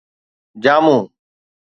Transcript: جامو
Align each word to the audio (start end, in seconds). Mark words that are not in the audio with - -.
جامو 0.63 0.97